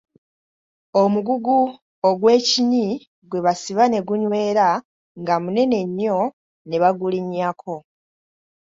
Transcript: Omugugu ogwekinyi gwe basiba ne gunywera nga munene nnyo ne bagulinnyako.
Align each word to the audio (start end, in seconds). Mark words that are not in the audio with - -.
Omugugu 1.01 1.57
ogwekinyi 2.09 2.87
gwe 3.29 3.39
basiba 3.45 3.83
ne 3.87 3.99
gunywera 4.07 4.67
nga 5.21 5.35
munene 5.43 5.79
nnyo 5.87 6.19
ne 6.67 6.77
bagulinnyako. 6.81 7.75